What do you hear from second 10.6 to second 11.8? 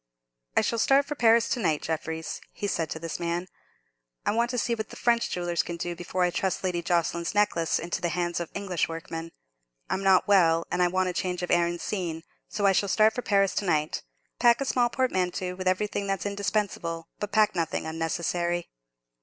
and I want change of air and